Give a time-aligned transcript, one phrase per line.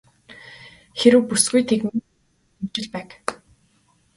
[0.99, 3.09] Хэрэв бүсгүй тэгмээр байгаа бол тэгж л байг.